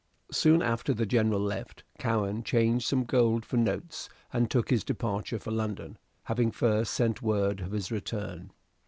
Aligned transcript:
Soon 0.31 0.63
after 0.63 0.95
the 0.95 1.05
General 1.05 1.39
left, 1.39 1.83
Cowen 1.99 2.41
changed 2.41 2.87
some 2.87 3.03
gold 3.03 3.45
for 3.45 3.57
notes, 3.57 4.09
and 4.33 4.49
took 4.49 4.71
his 4.71 4.83
departure 4.83 5.37
for 5.37 5.51
London, 5.51 5.99
having 6.23 6.49
first 6.49 6.95
sent 6.95 7.21
word 7.21 7.59
of 7.59 7.69
his 7.71 7.91
return. 7.91 8.49